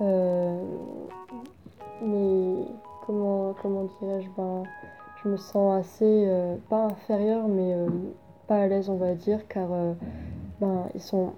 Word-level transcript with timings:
Euh, 0.00 0.62
mais 2.02 2.64
comment, 3.04 3.54
comment 3.60 3.86
dirais-je 4.00 4.28
ben, 4.36 4.62
Je 5.22 5.28
me 5.28 5.36
sens 5.36 5.78
assez, 5.78 6.24
euh, 6.26 6.56
pas 6.68 6.86
inférieure, 6.86 7.48
mais 7.48 7.74
euh, 7.74 7.88
pas 8.46 8.62
à 8.62 8.66
l'aise, 8.66 8.88
on 8.88 8.96
va 8.96 9.14
dire, 9.14 9.46
car 9.48 9.68
ben, 10.60 10.88
ils 10.94 11.02
sont, 11.02 11.32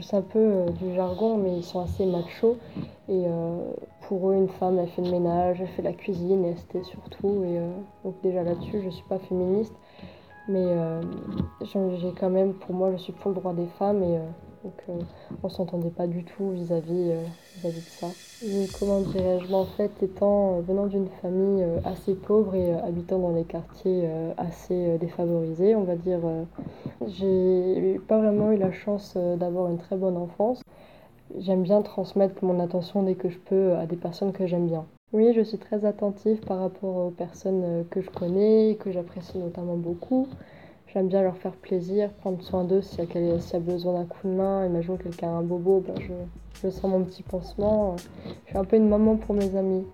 sais 0.00 0.16
un 0.16 0.22
peu 0.22 0.66
du 0.78 0.94
jargon, 0.94 1.36
mais 1.36 1.56
ils 1.56 1.64
sont 1.64 1.80
assez 1.80 2.06
machos. 2.06 2.56
Et 3.08 3.26
pour 4.08 4.30
eux, 4.30 4.34
une 4.34 4.48
femme, 4.48 4.78
elle 4.78 4.88
fait 4.88 5.02
le 5.02 5.10
ménage, 5.10 5.60
elle 5.60 5.68
fait 5.68 5.82
la 5.82 5.92
cuisine, 5.92 6.44
et 6.44 6.56
c'était 6.56 6.82
surtout. 6.82 7.44
Et 7.44 7.60
donc, 8.04 8.14
déjà 8.22 8.42
là-dessus, 8.42 8.80
je 8.82 8.90
suis 8.90 9.04
pas 9.04 9.18
féministe, 9.18 9.74
mais 10.50 10.66
euh, 10.66 11.00
j'ai 11.62 12.12
quand 12.18 12.30
même, 12.30 12.54
pour 12.54 12.74
moi, 12.74 12.90
je 12.92 12.96
suis 12.96 13.12
pour 13.12 13.30
le 13.30 13.36
droit 13.36 13.52
des 13.52 13.68
femmes, 13.78 14.02
et 14.02 14.16
euh, 14.16 14.26
donc 14.64 14.74
euh, 14.88 15.00
on 15.42 15.48
s'entendait 15.48 15.90
pas 15.90 16.06
du 16.06 16.24
tout 16.24 16.50
vis-à-vis 16.50 17.10
euh, 17.10 17.22
vis-à-vis 17.56 17.80
de 17.80 17.90
ça. 18.00 18.08
Comment 18.78 19.00
dirais-je 19.00 19.52
En 19.52 19.66
fait, 19.66 19.90
étant 20.02 20.60
venant 20.60 20.86
d'une 20.86 21.08
famille 21.20 21.62
assez 21.84 22.14
pauvre 22.14 22.54
et 22.54 22.72
habitant 22.72 23.18
dans 23.18 23.32
des 23.32 23.44
quartiers 23.44 24.08
assez 24.38 24.96
défavorisés, 24.96 25.76
on 25.76 25.84
va 25.84 25.94
dire, 25.94 26.20
j'ai 27.06 28.00
pas 28.08 28.18
vraiment 28.18 28.50
eu 28.50 28.56
la 28.56 28.72
chance 28.72 29.14
d'avoir 29.36 29.68
une 29.68 29.76
très 29.76 29.96
bonne 29.96 30.16
enfance. 30.16 30.62
J'aime 31.38 31.62
bien 31.62 31.82
transmettre 31.82 32.42
mon 32.42 32.60
attention 32.60 33.02
dès 33.02 33.14
que 33.14 33.28
je 33.28 33.38
peux 33.38 33.74
à 33.74 33.84
des 33.84 33.96
personnes 33.96 34.32
que 34.32 34.46
j'aime 34.46 34.68
bien. 34.68 34.86
Oui, 35.12 35.32
je 35.34 35.40
suis 35.40 35.58
très 35.58 35.84
attentive 35.84 36.38
par 36.38 36.60
rapport 36.60 36.94
aux 36.96 37.10
personnes 37.10 37.64
euh, 37.64 37.82
que 37.90 38.00
je 38.00 38.08
connais, 38.10 38.76
que 38.78 38.92
j'apprécie 38.92 39.38
notamment 39.38 39.76
beaucoup. 39.76 40.28
J'aime 40.86 41.08
bien 41.08 41.22
leur 41.22 41.36
faire 41.36 41.56
plaisir, 41.56 42.12
prendre 42.12 42.40
soin 42.42 42.62
d'eux 42.62 42.80
s'il 42.80 43.00
y, 43.00 43.26
y 43.26 43.56
a 43.56 43.58
besoin 43.58 43.94
d'un 43.94 44.04
coup 44.04 44.28
de 44.28 44.32
main. 44.32 44.66
Imaginons 44.66 44.98
que 44.98 45.02
quelqu'un 45.02 45.30
a 45.30 45.32
un 45.32 45.42
bobo, 45.42 45.80
ben 45.84 45.96
je, 46.00 46.12
je 46.62 46.70
sens 46.70 46.88
mon 46.88 47.02
petit 47.02 47.24
pansement. 47.24 47.96
Je 48.44 48.50
suis 48.50 48.58
un 48.58 48.64
peu 48.64 48.76
une 48.76 48.88
maman 48.88 49.16
pour 49.16 49.34
mes 49.34 49.56
amis. 49.56 49.84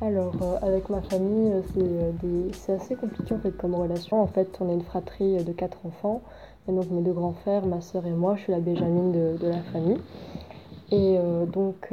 Alors, 0.00 0.42
euh, 0.42 0.56
avec 0.62 0.90
ma 0.90 1.02
famille, 1.02 1.52
euh, 1.52 1.62
c'est 1.74 1.80
euh, 1.80 2.12
des- 2.12 2.72
assez 2.72 2.96
compliqué 2.96 3.34
en 3.34 3.38
fait 3.38 3.52
comme 3.56 3.74
relation. 3.74 4.20
En 4.22 4.26
fait, 4.28 4.56
on 4.60 4.68
est 4.68 4.74
une 4.74 4.82
fratrie 4.82 5.42
de 5.42 5.52
quatre 5.52 5.84
enfants. 5.86 6.22
Et 6.68 6.72
donc, 6.72 6.90
mes 6.90 7.02
deux 7.02 7.12
grands 7.12 7.32
frères, 7.32 7.66
ma 7.66 7.80
sœur 7.80 8.06
et 8.06 8.10
moi, 8.12 8.36
je 8.36 8.42
suis 8.42 8.52
la 8.52 8.60
Benjamine 8.60 9.12
de, 9.12 9.46
la 9.46 9.62
famille. 9.72 9.98
Et 10.90 11.18
donc, 11.52 11.92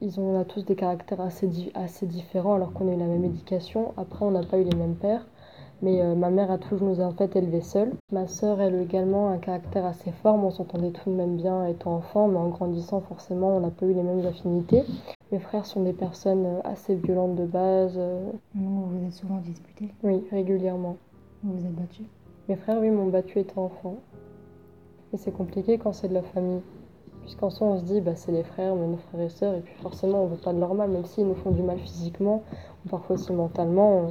ils 0.00 0.18
ont, 0.20 0.44
tous 0.44 0.64
des 0.64 0.76
caractères 0.76 1.20
assez, 1.20 1.48
assez 1.74 2.06
différents 2.06 2.54
alors 2.54 2.72
qu'on 2.72 2.88
a 2.88 2.94
eu 2.94 2.98
la 2.98 3.06
même 3.06 3.24
éducation. 3.24 3.92
Après, 3.98 4.24
on 4.24 4.30
n'a 4.30 4.42
pas 4.42 4.58
eu 4.58 4.64
les 4.64 4.74
mêmes 4.76 4.96
pères. 4.96 5.26
Mais 5.82 6.02
euh, 6.02 6.14
ma 6.14 6.28
mère 6.30 6.50
a 6.50 6.58
toujours 6.58 6.88
nous 6.88 7.00
a 7.00 7.04
en 7.04 7.12
fait 7.12 7.34
élevés 7.36 7.62
seuls. 7.62 7.92
Ma 8.12 8.26
sœur, 8.26 8.60
elle 8.60 8.74
a 8.74 8.80
également 8.82 9.30
un 9.30 9.38
caractère 9.38 9.86
assez 9.86 10.10
fort. 10.12 10.36
mais 10.36 10.44
on 10.44 10.50
s'entendait 10.50 10.90
tout 10.90 11.08
de 11.10 11.14
même 11.14 11.36
bien 11.36 11.66
étant 11.66 11.94
enfant, 11.96 12.28
mais 12.28 12.36
en 12.36 12.48
grandissant, 12.48 13.00
forcément, 13.00 13.56
on 13.56 13.60
n'a 13.60 13.70
pas 13.70 13.86
eu 13.86 13.94
les 13.94 14.02
mêmes 14.02 14.24
affinités. 14.26 14.84
Mes 15.32 15.38
frères 15.38 15.64
sont 15.64 15.82
des 15.82 15.92
personnes 15.94 16.44
euh, 16.44 16.60
assez 16.64 16.94
violentes 16.94 17.36
de 17.36 17.46
base. 17.46 17.94
euh, 17.96 18.30
Non, 18.54 18.68
vous 18.68 18.98
vous 18.98 19.06
êtes 19.06 19.12
souvent 19.14 19.38
disputés, 19.38 19.88
oui, 20.02 20.22
régulièrement. 20.30 20.96
vous 21.42 21.54
vous 21.56 21.64
êtes 21.66 21.74
battus? 21.74 22.06
Mes 22.48 22.56
frères, 22.56 22.78
oui, 22.80 22.90
m'ont 22.90 23.06
battu 23.08 23.38
étant 23.38 23.64
enfant. 23.64 23.94
Et 25.12 25.16
c'est 25.16 25.32
compliqué 25.32 25.78
quand 25.78 25.92
c'est 25.92 26.08
de 26.08 26.14
la 26.14 26.22
famille. 26.22 26.60
Puisqu'en 27.22 27.50
soi, 27.50 27.66
on 27.68 27.78
se 27.78 27.84
dit, 27.84 28.00
bah, 28.00 28.16
c'est 28.16 28.32
les 28.32 28.42
frères, 28.42 28.74
mais 28.74 28.86
nos 28.86 28.96
frères 28.96 29.20
et 29.20 29.28
sœurs, 29.28 29.54
et 29.54 29.60
puis 29.60 29.74
forcément, 29.82 30.24
on 30.24 30.26
veut 30.26 30.36
pas 30.36 30.52
de 30.52 30.58
leur 30.58 30.74
mal, 30.74 30.90
même 30.90 31.04
s'ils 31.04 31.26
nous 31.26 31.34
font 31.34 31.50
du 31.52 31.62
mal 31.62 31.78
physiquement, 31.78 32.42
ou 32.84 32.88
parfois 32.88 33.14
aussi 33.16 33.32
mentalement. 33.32 33.98
euh, 34.06 34.10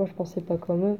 Moi, 0.00 0.08
je 0.08 0.14
pensais 0.14 0.40
pas 0.40 0.56
comme 0.56 0.82
eux. 0.82 0.98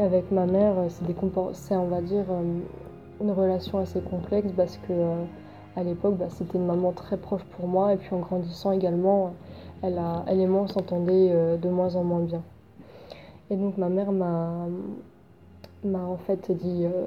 Avec 0.00 0.32
ma 0.32 0.46
mère, 0.46 0.78
euh, 0.78 0.88
c'est 1.52 1.76
on 1.76 1.88
va 1.88 2.00
dire, 2.00 2.24
euh, 2.30 2.42
une 3.20 3.30
relation 3.32 3.80
assez 3.80 4.00
complexe 4.00 4.50
parce 4.56 4.78
que 4.78 4.94
euh, 4.94 5.24
à 5.76 5.82
l'époque, 5.82 6.16
bah, 6.16 6.30
c'était 6.30 6.56
une 6.56 6.64
maman 6.64 6.92
très 6.92 7.18
proche 7.18 7.44
pour 7.44 7.68
moi 7.68 7.92
et 7.92 7.98
puis 7.98 8.14
en 8.14 8.20
grandissant 8.20 8.72
également, 8.72 9.34
elle, 9.82 9.98
a, 9.98 10.24
elle 10.26 10.40
et 10.40 10.46
moi 10.46 10.66
s'entendait 10.68 11.58
de 11.58 11.68
moins 11.68 11.96
en 11.96 12.04
moins 12.04 12.20
bien. 12.20 12.42
Et 13.52 13.56
donc 13.56 13.76
ma 13.76 13.90
mère 13.90 14.12
m'a 14.12 14.66
en 15.84 16.16
fait 16.16 16.50
dit 16.52 16.86
euh, 16.86 17.04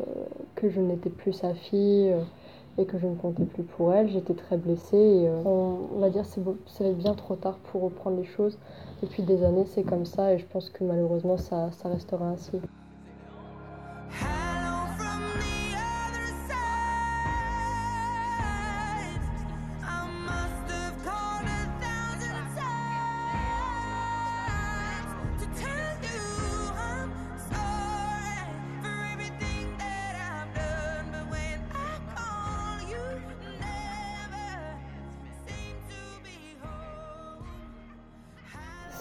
que 0.53 0.69
je 0.69 0.79
n'étais 0.79 1.09
plus 1.09 1.33
sa 1.33 1.56
fille 1.56 2.11
euh, 2.11 2.22
et 2.78 2.85
que 2.85 3.00
je 3.00 3.07
ne 3.07 3.16
comptais 3.16 3.45
plus 3.45 3.63
pour 3.63 3.91
elle. 3.91 4.09
J'étais 4.09 4.35
très 4.35 4.57
blessée 4.57 4.95
et 4.95 5.28
euh, 5.28 5.41
on, 5.44 6.00
va 6.00 6.11
dire 6.11 6.23
beau- 6.38 6.57
c'est 6.67 6.94
bien 6.94 7.16
trop 7.16 7.35
tard 7.35 7.57
pour 7.57 7.81
reprendre 7.81 8.17
les 8.17 8.25
choses. 8.25 8.59
Depuis 9.01 9.23
des 9.23 9.44
années, 9.44 9.66
c'est 9.66 9.83
comme 9.83 10.06
ça 10.06 10.33
et 10.33 10.38
je 10.38 10.45
pense 10.45 10.69
que 10.69 10.83
malheureusement 10.83 11.38
ça 11.38 11.72
restera 11.85 12.28
ainsi. 12.28 12.62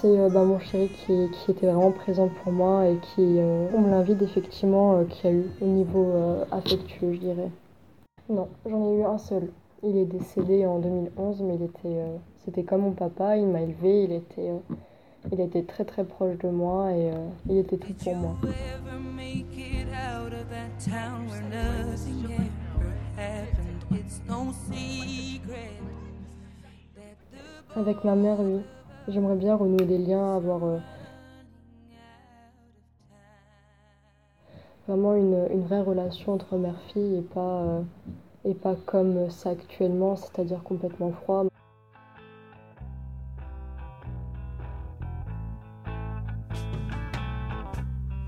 C'est 0.05 0.21
euh, 0.21 0.29
bah, 0.29 0.45
mon 0.45 0.59
chéri 0.59 0.91
qui, 0.91 1.31
qui 1.31 1.51
était 1.51 1.65
vraiment 1.65 1.91
présent 1.91 2.29
pour 2.29 2.53
moi 2.53 2.87
et 2.87 2.99
qui, 2.99 3.39
euh, 3.39 3.69
on 3.73 3.81
me 3.81 3.91
l'invite 3.91 4.21
effectivement, 4.21 4.99
euh, 4.99 5.05
qui 5.05 5.27
a 5.27 5.31
eu 5.31 5.47
au 5.63 5.65
niveau 5.65 6.13
affectueux, 6.53 7.15
je 7.15 7.21
dirais. 7.21 7.51
Non, 8.29 8.49
j'en 8.69 8.87
ai 8.87 8.99
eu 8.99 9.05
un 9.05 9.17
seul. 9.17 9.49
Il 9.83 9.97
est 9.97 10.05
décédé 10.05 10.67
en 10.67 10.79
2011, 10.79 11.41
mais 11.45 11.55
il 11.55 11.63
était, 11.63 12.03
c'était 12.45 12.65
comme 12.65 12.83
mon 12.83 12.93
papa, 12.93 13.39
il 13.39 13.47
m'a 13.47 13.63
élevé, 13.63 14.05
il 14.05 14.13
était, 14.13 14.51
il 15.33 15.41
était 15.41 15.63
très 15.63 15.87
très 15.87 16.05
proche 16.05 16.37
de 16.37 16.51
moi 16.51 16.93
et 16.93 17.11
il 17.49 17.57
était 17.57 17.79
tout 17.79 17.95
pour 17.95 18.15
moi. 18.15 18.37
Avec 27.75 28.05
ma 28.05 28.15
mère, 28.15 28.39
oui. 28.41 28.61
J'aimerais 29.07 29.37
bien 29.37 29.55
renouer 29.55 29.85
des 29.85 29.99
liens, 29.99 30.37
avoir 30.37 30.65
euh, 30.65 30.79
vraiment 34.89 35.15
une, 35.15 35.47
une 35.53 35.63
vraie 35.63 35.83
relation 35.83 36.33
entre 36.33 36.57
mère-fille 36.57 37.19
et 37.19 37.23
pas, 37.23 37.41
euh, 37.41 37.83
et 38.47 38.55
pas 38.55 38.75
comme 38.87 39.29
c'est 39.29 39.51
actuellement, 39.51 40.17
c'est-à-dire 40.17 40.63
complètement 40.63 41.13
froid. 41.13 41.45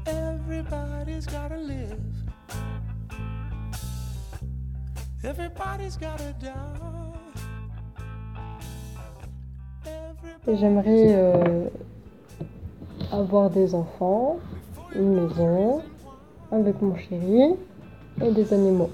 Everybody's 0.06 1.26
gotta 1.26 1.56
live. 1.56 1.98
Everybody's 5.24 5.96
gotta 5.96 6.34
die. 6.38 6.95
J'aimerais 10.54 11.08
euh, 11.08 11.68
avoir 13.12 13.50
des 13.50 13.74
enfants, 13.74 14.36
une 14.94 15.14
maison, 15.14 15.82
avec 16.52 16.80
mon 16.80 16.94
chéri 16.96 17.56
et 18.22 18.30
des 18.30 18.52
animaux. 18.52 18.90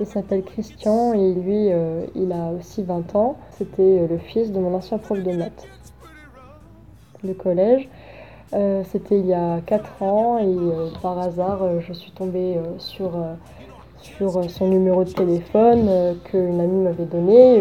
Il 0.00 0.06
s'appelle 0.06 0.42
Christian 0.42 1.14
et 1.14 1.32
lui, 1.32 1.72
euh, 1.72 2.04
il 2.14 2.32
a 2.32 2.50
aussi 2.50 2.82
20 2.82 3.14
ans. 3.14 3.36
C'était 3.52 3.82
euh, 3.82 4.08
le 4.08 4.18
fils 4.18 4.52
de 4.52 4.58
mon 4.58 4.74
ancien 4.74 4.98
prof 4.98 5.22
de 5.22 5.32
maths 5.32 5.66
de 7.24 7.32
collège. 7.32 7.88
C'était 8.84 9.18
il 9.18 9.26
y 9.26 9.34
a 9.34 9.60
4 9.66 10.02
ans 10.02 10.38
et 10.38 10.56
par 11.02 11.18
hasard, 11.18 11.80
je 11.80 11.92
suis 11.92 12.12
tombée 12.12 12.56
sur, 12.78 13.12
sur 13.98 14.48
son 14.50 14.68
numéro 14.68 15.04
de 15.04 15.10
téléphone 15.10 16.16
qu'une 16.24 16.60
amie 16.60 16.84
m'avait 16.84 17.04
donné. 17.04 17.60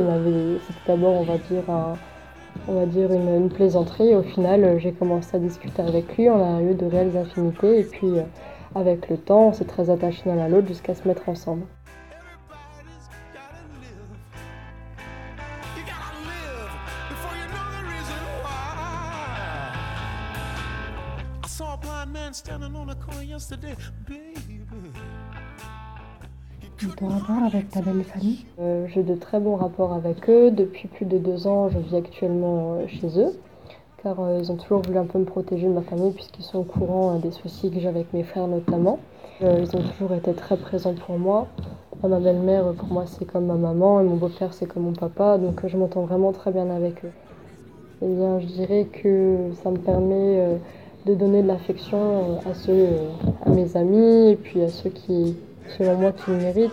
C'était 0.68 0.92
d'abord, 0.92 1.16
on 1.16 1.24
va 1.24 1.38
dire, 1.38 1.70
un, 1.70 1.96
on 2.68 2.74
va 2.74 2.86
dire 2.86 3.12
une, 3.12 3.50
plaisanterie. 3.50 4.16
Au 4.16 4.24
final, 4.24 4.64
euh, 4.64 4.80
j'ai 4.80 4.92
commencé 4.92 5.36
à 5.36 5.40
discuter 5.40 5.82
avec 5.82 6.18
lui. 6.18 6.30
On 6.30 6.58
a 6.58 6.62
eu 6.62 6.74
de 6.74 6.86
réelles 6.86 7.16
affinités. 7.18 7.80
Et 7.80 7.84
puis, 7.84 8.20
euh, 8.20 8.24
avec 8.74 9.10
le 9.10 9.18
temps, 9.18 9.50
on 9.50 9.54
s'est 9.54 9.66
très 9.66 9.90
attachés 9.90 10.24
l'un 10.26 10.38
à 10.40 10.48
l'autre 10.48 10.68
jusqu'à 10.68 10.96
se 10.96 11.08
mettre 11.08 11.30
ensemble. 11.30 11.66
Ton 26.98 27.08
rapport 27.08 27.42
avec 27.46 27.70
ta 27.70 27.80
belle 27.82 28.04
famille? 28.04 28.46
Euh, 28.60 28.86
J'ai 28.94 29.04
de 29.04 29.16
très 29.16 29.40
bons 29.40 29.56
rapports 29.56 29.94
avec 29.94 30.30
eux. 30.30 30.52
Depuis 30.52 30.90
plus 30.90 31.06
de 31.06 31.18
deux 31.18 31.48
ans, 31.48 31.70
je 31.70 31.80
vis 31.80 31.96
actuellement 31.96 32.74
euh, 32.74 32.88
chez 32.88 33.08
eux, 33.18 33.32
car 34.04 34.20
euh, 34.20 34.40
ils 34.42 34.52
ont 34.52 34.58
toujours 34.58 34.82
voulu 34.82 34.98
un 34.98 35.06
peu 35.06 35.18
me 35.18 35.24
protéger 35.24 35.68
de 35.68 35.72
ma 35.72 35.82
famille, 35.82 36.12
puisqu'ils 36.12 36.44
sont 36.44 36.60
au 36.60 36.64
courant 36.64 37.16
des 37.18 37.32
soucis 37.32 37.72
que 37.72 37.80
j'ai 37.80 37.88
avec 37.88 38.12
mes 38.14 38.24
frères 38.24 38.48
notamment. 38.48 39.00
Ils 39.42 39.76
ont 39.76 39.82
toujours 39.98 40.14
été 40.14 40.34
très 40.34 40.56
présents 40.56 40.94
pour 40.94 41.18
moi. 41.18 41.48
Ma 42.04 42.20
belle-mère, 42.20 42.74
pour 42.74 42.88
moi, 42.88 43.06
c'est 43.06 43.26
comme 43.26 43.46
ma 43.46 43.56
maman, 43.56 44.00
et 44.00 44.04
mon 44.04 44.16
beau-père, 44.16 44.54
c'est 44.54 44.66
comme 44.66 44.84
mon 44.84 44.94
papa, 44.94 45.38
donc 45.38 45.66
je 45.66 45.76
m'entends 45.78 46.02
vraiment 46.04 46.32
très 46.32 46.52
bien 46.52 46.70
avec 46.70 47.04
eux. 47.04 47.12
Eh 48.02 48.08
bien, 48.08 48.40
je 48.40 48.46
dirais 48.46 48.86
que 48.86 49.52
ça 49.64 49.72
me 49.72 49.78
permet 49.78 50.58
de 51.06 51.16
donner 51.16 51.42
de 51.42 51.48
l'affection 51.48 52.40
à 52.50 52.54
ceux, 52.54 52.88
à 53.46 53.50
mes 53.50 53.76
amis, 53.76 54.30
et 54.32 54.36
puis 54.36 54.62
à 54.62 54.70
ceux 54.70 54.90
qui, 54.90 55.36
selon 55.78 55.98
moi, 55.98 56.12
qui 56.12 56.32
le 56.32 56.38
mérite. 56.38 56.72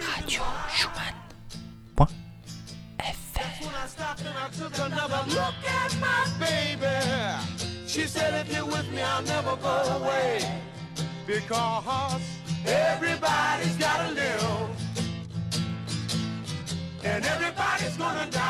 Radio 0.00 0.42
Schumann. 0.70 1.14
Point. 1.96 2.10
FR. 2.98 3.74
because 11.26 12.20
everybody's 12.66 13.76
gotta 13.76 14.12
live 14.12 14.70
and 17.04 17.24
everybody's 17.24 17.96
gonna 17.96 18.28
die. 18.30 18.43